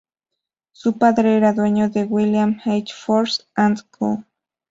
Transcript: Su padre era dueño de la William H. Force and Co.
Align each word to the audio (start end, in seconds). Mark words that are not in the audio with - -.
Su 0.71 0.97
padre 0.97 1.37
era 1.37 1.53
dueño 1.53 1.87
de 1.91 1.99
la 2.05 2.05
William 2.07 2.59
H. 2.65 2.91
Force 2.91 3.43
and 3.53 3.83
Co. 3.91 4.23